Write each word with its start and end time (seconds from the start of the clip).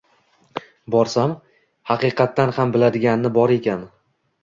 Borsam, 0.95 1.35
haqiqatan 1.91 2.57
ham 2.59 2.75
biladigani 2.79 3.37
bor 3.41 3.59
ekan. 3.63 3.89